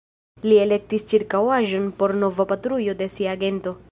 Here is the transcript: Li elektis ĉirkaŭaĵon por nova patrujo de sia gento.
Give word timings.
Li 0.45 0.55
elektis 0.61 1.05
ĉirkaŭaĵon 1.11 1.85
por 2.01 2.15
nova 2.25 2.47
patrujo 2.53 2.99
de 3.03 3.13
sia 3.19 3.39
gento. 3.45 3.79